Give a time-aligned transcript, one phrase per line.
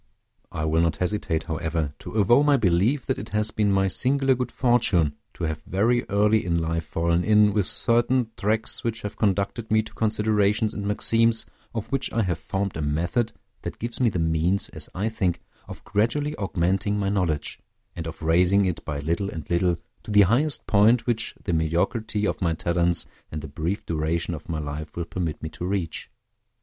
[0.51, 4.33] I will not hesitate, however, to avow my belief that it has been my singular
[4.33, 9.15] good fortune to have very early in life fallen in with certain tracks which have
[9.15, 11.45] conducted me to considerations and maxims,
[11.75, 15.39] of which I have formed a method that gives me the means, as I think,
[15.67, 17.59] of gradually augmenting my knowledge,
[17.95, 22.25] and of raising it by little and little to the highest point which the mediocrity
[22.25, 26.09] of my talents and the brief duration of my life will permit me to reach.